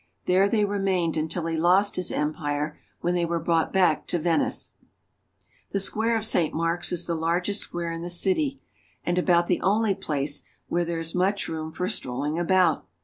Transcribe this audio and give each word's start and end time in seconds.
There 0.25 0.49
they 0.49 0.65
remained 0.65 1.15
until 1.15 1.45
he 1.45 1.55
lost 1.57 1.95
his 1.95 2.11
empire, 2.11 2.79
when 3.01 3.13
they 3.13 3.23
were 3.23 3.39
brought 3.39 3.71
back 3.71 4.07
to 4.07 4.17
Venice. 4.17 4.71
The 5.73 5.79
square 5.79 6.17
of 6.17 6.25
St. 6.25 6.55
Mark's 6.55 6.91
is 6.91 7.05
the 7.05 7.13
largest 7.13 7.61
square 7.61 7.91
in 7.91 8.01
the 8.01 8.09
398 8.09 8.31
ITALY. 8.31 8.49
city, 8.53 8.61
and 9.05 9.19
about 9.19 9.45
the 9.45 9.61
only 9.61 9.93
place 9.93 10.41
where 10.69 10.85
there 10.85 10.97
is 10.97 11.13
much 11.13 11.47
room 11.47 11.71
for 11.71 11.87
strolling 11.87 12.39
about. 12.39 12.87